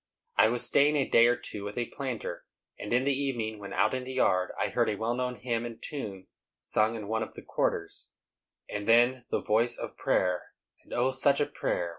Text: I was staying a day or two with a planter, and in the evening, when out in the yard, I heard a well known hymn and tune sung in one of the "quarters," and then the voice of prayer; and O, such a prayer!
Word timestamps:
I 0.35 0.49
was 0.49 0.63
staying 0.65 0.95
a 0.95 1.07
day 1.07 1.27
or 1.27 1.35
two 1.35 1.63
with 1.63 1.77
a 1.77 1.85
planter, 1.85 2.45
and 2.79 2.91
in 2.91 3.03
the 3.03 3.13
evening, 3.13 3.59
when 3.59 3.71
out 3.71 3.93
in 3.93 4.03
the 4.03 4.13
yard, 4.15 4.51
I 4.59 4.69
heard 4.69 4.89
a 4.89 4.95
well 4.95 5.13
known 5.13 5.35
hymn 5.35 5.63
and 5.63 5.79
tune 5.79 6.25
sung 6.59 6.95
in 6.95 7.07
one 7.07 7.21
of 7.21 7.35
the 7.35 7.43
"quarters," 7.43 8.09
and 8.67 8.87
then 8.87 9.25
the 9.29 9.43
voice 9.43 9.77
of 9.77 9.97
prayer; 9.97 10.55
and 10.83 10.91
O, 10.91 11.11
such 11.11 11.39
a 11.39 11.45
prayer! 11.45 11.89